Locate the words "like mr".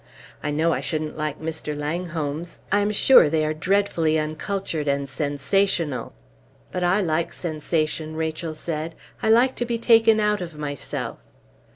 1.15-1.77